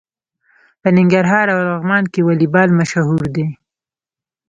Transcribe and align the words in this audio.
په 0.81 0.87
ننګرهار 0.97 1.47
او 1.53 1.59
لغمان 1.69 2.03
کې 2.13 2.21
والیبال 2.25 2.69
مشهور 2.79 3.21
دی. 3.35 3.45